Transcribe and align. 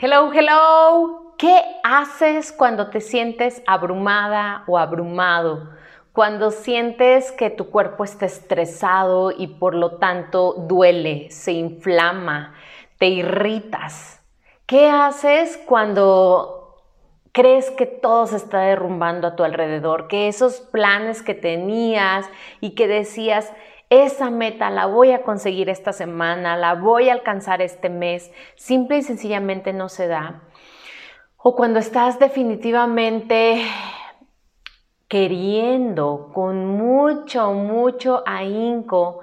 Hello, 0.00 0.30
hello. 0.32 1.34
¿Qué 1.38 1.60
haces 1.82 2.52
cuando 2.52 2.88
te 2.88 3.00
sientes 3.00 3.64
abrumada 3.66 4.62
o 4.68 4.78
abrumado? 4.78 5.70
Cuando 6.12 6.52
sientes 6.52 7.32
que 7.32 7.50
tu 7.50 7.70
cuerpo 7.70 8.04
está 8.04 8.24
estresado 8.24 9.32
y 9.32 9.48
por 9.48 9.74
lo 9.74 9.96
tanto 9.96 10.52
duele, 10.68 11.32
se 11.32 11.50
inflama, 11.50 12.54
te 12.98 13.06
irritas. 13.06 14.22
¿Qué 14.66 14.88
haces 14.88 15.60
cuando 15.66 16.76
crees 17.32 17.72
que 17.72 17.86
todo 17.86 18.28
se 18.28 18.36
está 18.36 18.60
derrumbando 18.60 19.26
a 19.26 19.34
tu 19.34 19.42
alrededor? 19.42 20.06
Que 20.06 20.28
esos 20.28 20.60
planes 20.60 21.22
que 21.22 21.34
tenías 21.34 22.30
y 22.60 22.76
que 22.76 22.86
decías, 22.86 23.52
esa 23.90 24.30
meta 24.30 24.70
la 24.70 24.86
voy 24.86 25.12
a 25.12 25.22
conseguir 25.22 25.68
esta 25.68 25.92
semana, 25.92 26.56
la 26.56 26.74
voy 26.74 27.08
a 27.08 27.12
alcanzar 27.12 27.62
este 27.62 27.88
mes, 27.88 28.30
simple 28.56 28.98
y 28.98 29.02
sencillamente 29.02 29.72
no 29.72 29.88
se 29.88 30.08
da. 30.08 30.42
O 31.36 31.56
cuando 31.56 31.78
estás 31.78 32.18
definitivamente 32.18 33.62
queriendo 35.08 36.30
con 36.34 36.66
mucho, 36.66 37.52
mucho 37.54 38.22
ahínco 38.26 39.20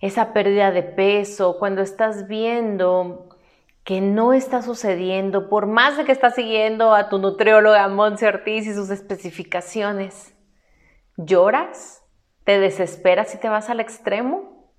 esa 0.00 0.32
pérdida 0.32 0.70
de 0.70 0.84
peso, 0.84 1.58
cuando 1.58 1.82
estás 1.82 2.28
viendo 2.28 3.28
que 3.82 4.00
no 4.00 4.32
está 4.32 4.62
sucediendo, 4.62 5.48
por 5.48 5.66
más 5.66 5.96
de 5.96 6.04
que 6.04 6.12
estás 6.12 6.34
siguiendo 6.34 6.94
a 6.94 7.08
tu 7.08 7.18
nutrióloga 7.18 7.88
Monse 7.88 8.26
Ortiz 8.26 8.66
y 8.66 8.74
sus 8.74 8.90
especificaciones, 8.90 10.34
¿lloras? 11.16 12.05
¿Te 12.46 12.60
desesperas 12.60 13.28
si 13.30 13.38
te 13.38 13.48
vas 13.48 13.70
al 13.70 13.80
extremo? 13.80 14.70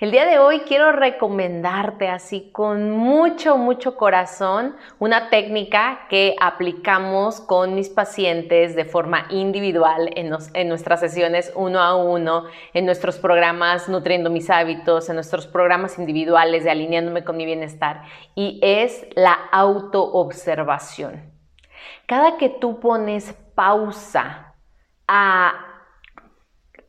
El 0.00 0.10
día 0.10 0.26
de 0.26 0.38
hoy 0.38 0.60
quiero 0.68 0.92
recomendarte 0.92 2.08
así 2.08 2.50
con 2.52 2.90
mucho, 2.90 3.56
mucho 3.56 3.96
corazón 3.96 4.76
una 4.98 5.30
técnica 5.30 6.00
que 6.10 6.36
aplicamos 6.38 7.40
con 7.40 7.74
mis 7.74 7.88
pacientes 7.88 8.76
de 8.76 8.84
forma 8.84 9.24
individual 9.30 10.10
en, 10.14 10.36
en, 10.52 10.68
nuestras 10.68 11.00
sesiones 11.00 11.50
uno 11.54 11.80
a 11.80 11.96
uno, 11.96 12.44
en 12.74 12.84
nuestros 12.84 13.16
programas 13.16 13.88
Nutriendo 13.88 14.28
mis 14.28 14.50
hábitos, 14.50 15.08
en 15.08 15.14
nuestros 15.14 15.46
programas 15.46 15.98
individuales 15.98 16.64
de 16.64 16.70
Alineándome 16.70 17.24
con 17.24 17.38
mi 17.38 17.46
bienestar 17.46 18.02
y 18.34 18.60
es 18.62 19.06
la 19.14 19.32
autoobservación. 19.52 21.32
Cada 22.04 22.36
que 22.36 22.50
tú 22.50 22.78
pones 22.78 23.32
pausa 23.54 24.54
a 25.08 25.73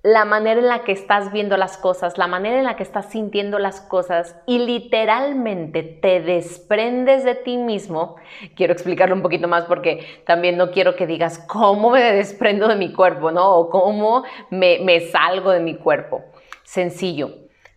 la 0.06 0.24
manera 0.24 0.60
en 0.60 0.68
la 0.68 0.84
que 0.84 0.92
estás 0.92 1.32
viendo 1.32 1.58
las 1.58 1.80
cosas, 1.80 2.20
la 2.20 2.28
manera 2.28 2.60
en 2.60 2.64
la 2.64 2.76
que 2.76 2.84
estás 2.84 3.08
sintiendo 3.08 3.58
las 3.58 3.82
cosas 3.82 4.40
y 4.46 4.60
literalmente 4.60 5.82
te 5.82 6.22
desprendes 6.22 7.24
de 7.24 7.34
ti 7.34 7.58
mismo, 7.58 8.16
quiero 8.56 8.72
explicarlo 8.72 9.16
un 9.16 9.24
poquito 9.24 9.48
más 9.48 9.66
porque 9.66 10.22
también 10.28 10.58
no 10.58 10.70
quiero 10.70 10.96
que 10.96 11.08
digas 11.08 11.40
cómo 11.48 11.90
me 11.90 12.04
desprendo 12.14 12.68
de 12.68 12.76
mi 12.76 12.94
cuerpo, 12.94 13.32
¿no? 13.32 13.56
O 13.56 13.72
cómo 13.72 14.24
me, 14.52 15.00
salgo 15.10 15.50
de 15.50 15.60
mi 15.60 15.76
cuerpo. 15.76 16.22
Sencillo, 16.62 17.32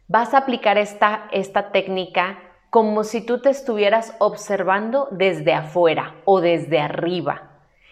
vas 0.07 0.35
a 0.35 0.39
aplicar 0.39 0.77
esta, 0.77 1.29
esta 1.33 1.73
técnica 1.73 2.41
como 2.69 3.05
si 3.05 3.25
tú 3.25 3.41
te 3.41 3.49
estuvieras 3.49 4.15
observando 4.19 5.09
desde 5.13 5.55
afuera 5.55 6.17
o 6.27 6.43
desde 6.43 6.79
arriba 6.79 7.48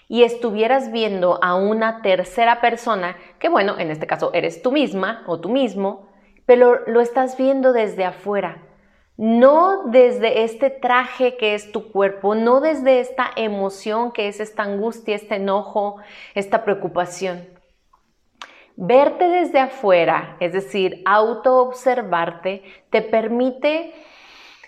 y 0.09 0.23
estuvieras 0.23 0.93
viendo 0.93 1.43
a 1.43 1.55
una 1.57 2.03
tercera 2.03 2.61
persona, 2.61 3.17
que 3.39 3.49
bueno, 3.49 3.79
en 3.79 3.91
este 3.91 4.07
caso 4.07 4.31
eres 4.35 4.63
tú 4.63 4.73
misma 4.73 5.25
o 5.27 5.41
tú 5.41 5.49
mismo, 5.49 6.09
pero 6.45 6.87
lo 6.87 7.01
estás 7.01 7.37
viendo 7.37 7.73
desde 7.73 8.05
afuera, 8.05 8.63
no 9.17 9.85
desde 9.87 10.45
este 10.45 10.71
traje 10.71 11.37
que 11.37 11.55
es 11.55 11.73
tu 11.73 11.91
cuerpo, 11.91 12.35
no 12.35 12.61
desde 12.61 13.01
esta 13.01 13.31
emoción 13.35 14.13
que 14.13 14.29
es 14.29 14.41
esta 14.41 14.63
angustia, 14.63 15.17
este 15.17 15.37
enojo, 15.37 15.97
esta 16.35 16.65
preocupación. 16.65 17.49
Verte 18.77 19.29
desde 19.29 19.59
afuera, 19.59 20.37
es 20.39 20.53
decir, 20.53 21.03
autoobservarte, 21.07 22.63
te 22.91 23.01
permite 23.01 23.95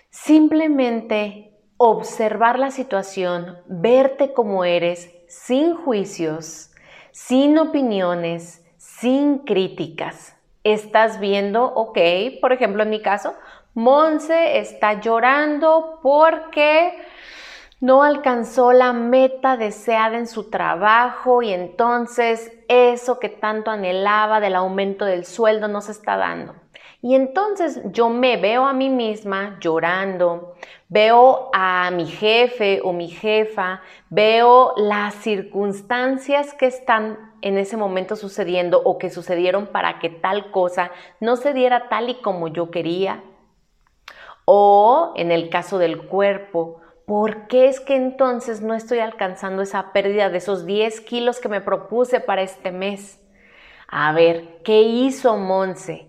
simplemente 0.09 1.48
observar 1.79 2.59
la 2.59 2.71
situación, 2.71 3.59
verte 3.67 4.33
como 4.33 4.65
eres 4.65 5.15
sin 5.29 5.75
juicios, 5.77 6.71
sin 7.13 7.57
opiniones, 7.57 8.65
sin 8.77 9.39
críticas. 9.39 10.37
Estás 10.65 11.21
viendo, 11.21 11.65
ok, 11.65 11.99
por 12.41 12.53
ejemplo 12.53 12.83
en 12.83 12.91
mi 12.91 13.01
caso, 13.01 13.35
Monse 13.75 14.59
está 14.59 15.01
llorando 15.01 16.01
porque 16.03 16.99
no 17.81 18.03
alcanzó 18.03 18.73
la 18.73 18.93
meta 18.93 19.57
deseada 19.57 20.19
en 20.19 20.27
su 20.27 20.51
trabajo 20.51 21.43
y 21.43 21.53
entonces 21.53 22.51
eso 22.67 23.21
que 23.21 23.29
tanto 23.29 23.71
anhelaba 23.71 24.41
del 24.41 24.57
aumento 24.57 25.05
del 25.05 25.25
sueldo 25.25 25.69
no 25.69 25.81
se 25.81 25.93
está 25.93 26.17
dando. 26.17 26.57
Y 27.01 27.15
entonces 27.15 27.81
yo 27.93 28.09
me 28.09 28.37
veo 28.39 28.67
a 28.67 28.73
mí 28.73 28.91
misma 28.91 29.57
llorando, 29.61 30.57
veo 30.89 31.49
a 31.53 31.93
mi 31.93 32.07
jefe 32.07 32.81
o 32.83 32.93
mi 32.93 33.09
jefa, 33.09 33.83
veo 34.11 34.73
las 34.77 35.15
circunstancias 35.15 36.55
que 36.55 36.67
están 36.67 37.35
en 37.41 37.57
ese 37.57 37.77
momento 37.77 38.17
sucediendo 38.17 38.83
o 38.85 38.99
que 38.99 39.11
sucedieron 39.11 39.69
para 39.69 40.01
que 40.01 40.11
tal 40.11 40.51
cosa 40.51 40.91
no 41.21 41.37
se 41.37 41.55
diera 41.55 41.89
tal 41.89 42.09
y 42.09 42.15
como 42.17 42.49
yo 42.49 42.73
quería. 42.73 43.23
O 44.45 45.13
en 45.15 45.31
el 45.31 45.51
caso 45.51 45.79
del 45.79 46.09
cuerpo, 46.09 46.81
¿por 47.07 47.47
qué 47.47 47.69
es 47.69 47.79
que 47.79 47.95
entonces 47.95 48.61
no 48.61 48.75
estoy 48.75 48.99
alcanzando 48.99 49.63
esa 49.63 49.93
pérdida 49.93 50.31
de 50.31 50.39
esos 50.39 50.67
10 50.67 51.01
kilos 51.03 51.39
que 51.39 51.49
me 51.49 51.61
propuse 51.61 52.19
para 52.19 52.43
este 52.43 52.73
mes? 52.73 53.21
A 53.87 54.13
ver, 54.13 54.63
¿qué 54.65 54.83
hizo 54.83 55.37
Monse? 55.37 56.08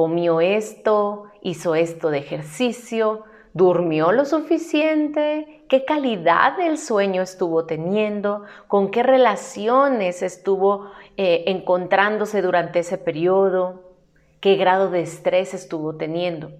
Comió 0.00 0.40
esto, 0.40 1.24
hizo 1.42 1.74
esto 1.74 2.08
de 2.08 2.16
ejercicio, 2.16 3.24
durmió 3.52 4.12
lo 4.12 4.24
suficiente, 4.24 5.66
qué 5.68 5.84
calidad 5.84 6.56
del 6.56 6.78
sueño 6.78 7.20
estuvo 7.20 7.66
teniendo, 7.66 8.44
con 8.66 8.90
qué 8.90 9.02
relaciones 9.02 10.22
estuvo 10.22 10.90
eh, 11.18 11.44
encontrándose 11.48 12.40
durante 12.40 12.78
ese 12.78 12.96
periodo, 12.96 13.92
qué 14.40 14.54
grado 14.54 14.88
de 14.88 15.02
estrés 15.02 15.52
estuvo 15.52 15.94
teniendo. 15.94 16.50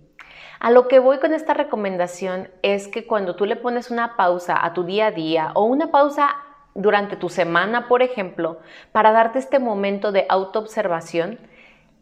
A 0.59 0.71
lo 0.71 0.87
que 0.87 0.99
voy 0.99 1.19
con 1.19 1.33
esta 1.33 1.55
recomendación 1.55 2.51
es 2.61 2.89
que 2.89 3.07
cuando 3.07 3.37
tú 3.37 3.47
le 3.47 3.57
pones 3.57 3.91
una 3.91 4.19
pausa 4.19 4.63
a 4.63 4.75
tu 4.75 4.85
día 4.85 5.07
a 5.07 5.13
día 5.13 5.53
o 5.55 5.65
una 5.65 5.91
pausa 5.91 6.29
durante 6.75 7.17
tu 7.17 7.31
semana, 7.31 7.89
por 7.89 8.03
ejemplo, 8.03 8.59
para 8.93 9.13
darte 9.13 9.39
este 9.39 9.59
momento 9.59 10.13
de 10.13 10.27
autoobservación, 10.29 11.39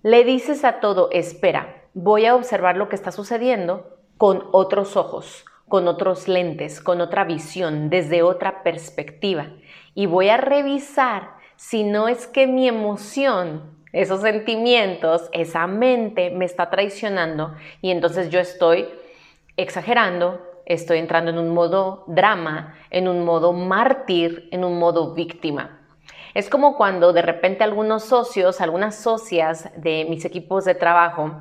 le 0.03 0.25
dices 0.25 0.65
a 0.65 0.81
todo, 0.81 1.09
espera, 1.11 1.83
voy 1.95 2.27
a 2.27 2.37
observar 2.37 2.77
lo 2.77 2.89
que 2.89 2.97
está 2.97 3.11
sucediendo 3.11 3.99
con 4.17 4.45
otros 4.53 4.97
ojos, 4.97 5.45
con 5.67 5.89
otros 5.89 6.29
lentes, 6.29 6.81
con 6.81 7.00
otra 7.00 7.25
visión, 7.25 7.91
desde 7.91 8.23
otra 8.23 8.62
perspectiva. 8.62 9.49
Y 9.95 10.06
voy 10.06 10.29
a 10.29 10.37
revisar 10.37 11.31
si 11.56 11.83
no 11.83 12.06
es 12.06 12.29
que 12.29 12.47
mi 12.47 12.69
emoción, 12.69 13.77
esos 13.93 14.21
sentimientos, 14.21 15.29
esa 15.33 15.67
mente 15.67 16.31
me 16.31 16.44
está 16.44 16.71
traicionando 16.71 17.55
y 17.83 17.91
entonces 17.91 18.31
yo 18.31 18.39
estoy 18.39 18.89
exagerando, 19.56 20.41
estoy 20.67 20.99
entrando 20.99 21.33
en 21.33 21.39
un 21.39 21.53
modo 21.53 22.05
drama, 22.06 22.77
en 22.91 23.09
un 23.09 23.25
modo 23.25 23.53
mártir, 23.53 24.49
en 24.53 24.62
un 24.62 24.79
modo 24.79 25.15
víctima. 25.15 25.78
Es 26.38 26.49
como 26.49 26.76
cuando 26.76 27.12
de 27.12 27.20
repente 27.20 27.64
algunos 27.64 28.05
socios, 28.05 28.61
algunas 28.61 28.94
socias 28.94 29.70
de 29.75 30.06
mis 30.08 30.25
equipos 30.25 30.64
de 30.64 30.76
trabajo, 30.76 31.32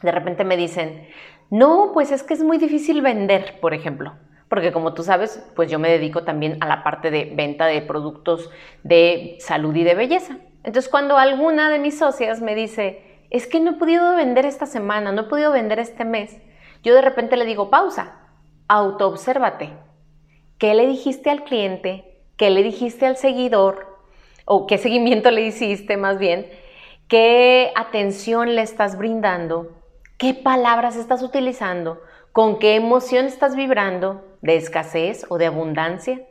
de 0.00 0.10
repente 0.10 0.44
me 0.44 0.56
dicen, 0.56 1.06
no, 1.50 1.90
pues 1.92 2.10
es 2.10 2.22
que 2.22 2.32
es 2.32 2.42
muy 2.42 2.56
difícil 2.56 3.02
vender, 3.02 3.60
por 3.60 3.74
ejemplo. 3.74 4.14
Porque 4.48 4.72
como 4.72 4.94
tú 4.94 5.02
sabes, 5.02 5.46
pues 5.54 5.70
yo 5.70 5.78
me 5.78 5.90
dedico 5.90 6.22
también 6.24 6.56
a 6.62 6.66
la 6.66 6.82
parte 6.82 7.10
de 7.10 7.30
venta 7.34 7.66
de 7.66 7.82
productos 7.82 8.48
de 8.82 9.36
salud 9.40 9.76
y 9.76 9.84
de 9.84 9.94
belleza. 9.94 10.38
Entonces 10.64 10.88
cuando 10.90 11.18
alguna 11.18 11.68
de 11.68 11.78
mis 11.78 11.98
socias 11.98 12.40
me 12.40 12.54
dice, 12.54 13.26
es 13.28 13.46
que 13.46 13.60
no 13.60 13.72
he 13.72 13.74
podido 13.74 14.16
vender 14.16 14.46
esta 14.46 14.64
semana, 14.64 15.12
no 15.12 15.20
he 15.20 15.28
podido 15.28 15.52
vender 15.52 15.78
este 15.80 16.06
mes, 16.06 16.34
yo 16.82 16.94
de 16.94 17.02
repente 17.02 17.36
le 17.36 17.44
digo, 17.44 17.68
pausa, 17.68 18.16
autoobsérvate. 18.68 19.74
¿Qué 20.56 20.72
le 20.72 20.86
dijiste 20.86 21.28
al 21.28 21.44
cliente? 21.44 22.22
¿Qué 22.38 22.48
le 22.48 22.62
dijiste 22.62 23.04
al 23.04 23.18
seguidor? 23.18 23.89
¿O 24.52 24.66
qué 24.66 24.78
seguimiento 24.78 25.30
le 25.30 25.42
hiciste 25.42 25.96
más 25.96 26.18
bien? 26.18 26.50
¿Qué 27.06 27.70
atención 27.76 28.56
le 28.56 28.62
estás 28.62 28.98
brindando? 28.98 29.76
¿Qué 30.18 30.34
palabras 30.34 30.96
estás 30.96 31.22
utilizando? 31.22 32.00
¿Con 32.32 32.58
qué 32.58 32.74
emoción 32.74 33.26
estás 33.26 33.54
vibrando? 33.54 34.24
¿De 34.40 34.56
escasez 34.56 35.24
o 35.28 35.38
de 35.38 35.46
abundancia? 35.46 36.26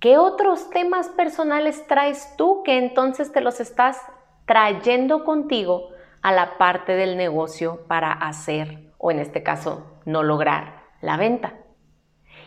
¿Qué 0.00 0.16
otros 0.16 0.70
temas 0.70 1.10
personales 1.10 1.86
traes 1.86 2.34
tú 2.38 2.62
que 2.62 2.78
entonces 2.78 3.30
te 3.32 3.42
los 3.42 3.60
estás 3.60 4.00
trayendo 4.46 5.22
contigo 5.22 5.90
a 6.22 6.32
la 6.32 6.56
parte 6.56 6.96
del 6.96 7.18
negocio 7.18 7.84
para 7.86 8.12
hacer 8.12 8.94
o 8.96 9.10
en 9.10 9.18
este 9.18 9.42
caso 9.42 10.00
no 10.06 10.22
lograr 10.22 10.84
la 11.02 11.18
venta? 11.18 11.52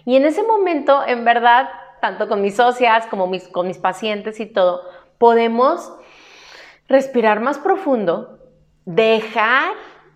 Y 0.03 0.15
en 0.15 0.25
ese 0.25 0.41
momento, 0.41 1.05
en 1.05 1.25
verdad, 1.25 1.69
tanto 2.01 2.27
con 2.27 2.41
mis 2.41 2.55
socias 2.55 3.05
como 3.07 3.31
con 3.51 3.67
mis 3.67 3.77
pacientes 3.77 4.39
y 4.39 4.45
todo, 4.45 4.83
podemos 5.17 5.93
respirar 6.87 7.39
más 7.39 7.57
profundo, 7.57 8.39
dejar 8.85 9.73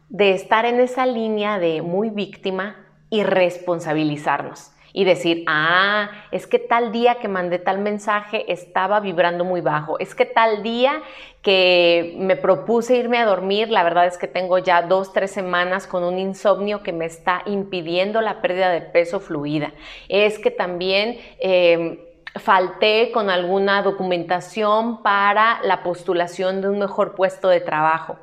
de 0.10 0.32
estar 0.32 0.66
en 0.66 0.80
esa 0.80 1.06
línea 1.06 1.60
de 1.60 1.82
muy 1.82 2.10
víctima 2.10 2.76
y 3.10 3.24
responsabilizarnos 3.24 4.73
y 4.94 5.04
decir, 5.06 5.44
ah, 5.48 6.10
es 6.32 6.46
que 6.46 6.60
tal 6.60 6.92
día 6.92 7.16
que 7.16 7.28
mandé 7.28 7.60
tal 7.60 7.80
mensaje 7.80 8.52
estaba 8.52 9.00
vibrando 9.00 9.44
muy 9.44 9.62
bajo, 9.62 9.98
es 10.00 10.14
que 10.14 10.26
tal 10.26 10.62
día 10.62 11.02
que 11.42 12.16
me 12.20 12.36
propuse 12.36 12.96
irme 12.96 13.18
a 13.18 13.26
dormir, 13.26 13.70
la 13.70 13.84
verdad 13.84 14.06
es 14.06 14.18
que 14.18 14.28
tengo 14.28 14.60
ya 14.60 14.84
dos, 14.84 15.12
tres 15.12 15.32
semanas 15.32 15.88
con 15.88 16.04
un 16.04 16.20
insomnio 16.20 16.84
que 16.84 16.94
me 16.94 17.06
está 17.06 17.42
impidiendo 17.48 18.22
la 18.22 18.42
pérdida 18.42 18.70
de 18.70 18.82
peso 18.82 19.20
fluida, 19.20 19.74
es 20.08 20.40
que 20.40 20.52
también... 20.52 21.18
Em, 21.40 21.98
falté 22.36 23.12
con 23.12 23.30
alguna 23.30 23.84
documentación 23.84 25.04
para 25.04 25.62
la 25.64 25.84
postulación 25.84 26.62
de 26.62 26.70
un 26.70 26.80
mejor 26.80 27.14
puesto 27.14 27.48
de 27.48 27.60
trabajo. 27.60 28.18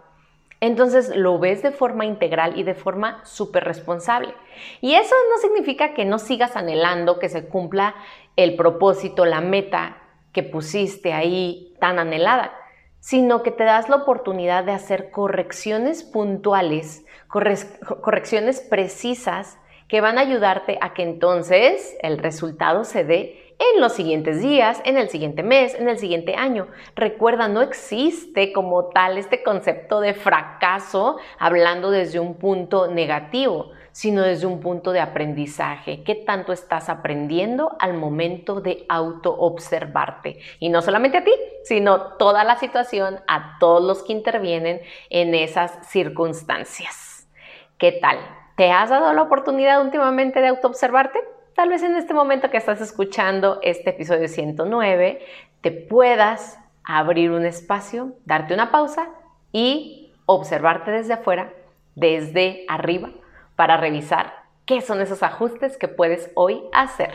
Entonces 0.60 1.14
lo 1.16 1.38
ves 1.38 1.62
de 1.62 1.70
forma 1.70 2.04
integral 2.04 2.58
y 2.58 2.62
de 2.62 2.74
forma 2.74 3.24
súper 3.24 3.64
responsable. 3.64 4.34
Y 4.82 4.94
eso 4.94 5.14
no 5.30 5.38
significa 5.38 5.94
que 5.94 6.04
no 6.04 6.18
sigas 6.18 6.54
anhelando 6.54 7.18
que 7.18 7.30
se 7.30 7.46
cumpla 7.48 7.94
el 8.36 8.56
propósito, 8.56 9.24
la 9.24 9.40
meta 9.40 9.96
que 10.32 10.42
pusiste 10.42 11.12
ahí 11.12 11.74
tan 11.80 11.98
anhelada, 11.98 12.52
sino 13.00 13.42
que 13.42 13.50
te 13.50 13.64
das 13.64 13.88
la 13.88 13.96
oportunidad 13.96 14.64
de 14.64 14.72
hacer 14.72 15.10
correcciones 15.10 16.02
puntuales, 16.02 17.06
correcciones 17.28 18.60
precisas 18.60 19.58
que 19.88 20.00
van 20.00 20.18
a 20.18 20.20
ayudarte 20.20 20.78
a 20.80 20.92
que 20.92 21.02
entonces 21.02 21.96
el 22.02 22.18
resultado 22.18 22.84
se 22.84 23.04
dé 23.04 23.49
en 23.60 23.80
los 23.80 23.92
siguientes 23.92 24.40
días, 24.40 24.80
en 24.84 24.96
el 24.96 25.10
siguiente 25.10 25.42
mes, 25.42 25.74
en 25.74 25.88
el 25.88 25.98
siguiente 25.98 26.34
año. 26.34 26.68
Recuerda, 26.96 27.46
no 27.46 27.60
existe 27.60 28.52
como 28.52 28.86
tal 28.86 29.18
este 29.18 29.42
concepto 29.42 30.00
de 30.00 30.14
fracaso 30.14 31.18
hablando 31.38 31.90
desde 31.90 32.20
un 32.20 32.34
punto 32.34 32.88
negativo, 32.88 33.72
sino 33.92 34.22
desde 34.22 34.46
un 34.46 34.60
punto 34.60 34.92
de 34.92 35.00
aprendizaje. 35.00 36.02
¿Qué 36.04 36.14
tanto 36.14 36.52
estás 36.52 36.88
aprendiendo 36.88 37.76
al 37.80 37.94
momento 37.94 38.62
de 38.62 38.86
autoobservarte? 38.88 40.38
Y 40.58 40.70
no 40.70 40.80
solamente 40.80 41.18
a 41.18 41.24
ti, 41.24 41.32
sino 41.64 42.14
toda 42.16 42.44
la 42.44 42.56
situación, 42.56 43.20
a 43.28 43.58
todos 43.58 43.82
los 43.84 44.02
que 44.02 44.14
intervienen 44.14 44.80
en 45.10 45.34
esas 45.34 45.86
circunstancias. 45.86 47.28
¿Qué 47.76 47.92
tal? 47.92 48.18
¿Te 48.56 48.70
has 48.70 48.88
dado 48.88 49.12
la 49.12 49.22
oportunidad 49.22 49.82
últimamente 49.82 50.40
de 50.40 50.48
autoobservarte? 50.48 51.18
Tal 51.54 51.68
vez 51.68 51.82
en 51.82 51.96
este 51.96 52.14
momento 52.14 52.50
que 52.50 52.56
estás 52.56 52.80
escuchando 52.80 53.58
este 53.62 53.90
episodio 53.90 54.28
109, 54.28 55.20
te 55.60 55.70
puedas 55.70 56.58
abrir 56.84 57.30
un 57.30 57.44
espacio, 57.44 58.14
darte 58.24 58.54
una 58.54 58.70
pausa 58.70 59.08
y 59.52 60.12
observarte 60.26 60.90
desde 60.90 61.14
afuera, 61.14 61.52
desde 61.94 62.64
arriba, 62.68 63.10
para 63.56 63.76
revisar 63.76 64.40
qué 64.64 64.80
son 64.80 65.00
esos 65.00 65.22
ajustes 65.22 65.76
que 65.76 65.88
puedes 65.88 66.30
hoy 66.34 66.62
hacer. 66.72 67.10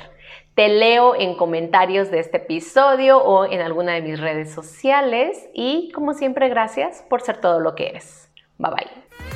Te 0.55 0.69
leo 0.69 1.15
en 1.15 1.35
comentarios 1.35 2.11
de 2.11 2.19
este 2.19 2.37
episodio 2.37 3.17
o 3.17 3.45
en 3.45 3.61
alguna 3.61 3.93
de 3.93 4.01
mis 4.01 4.19
redes 4.19 4.53
sociales 4.53 5.49
y 5.53 5.91
como 5.93 6.13
siempre 6.13 6.49
gracias 6.49 7.03
por 7.09 7.21
ser 7.21 7.37
todo 7.37 7.59
lo 7.59 7.75
que 7.75 7.87
eres. 7.87 8.29
Bye 8.57 8.71
bye. 8.71 9.34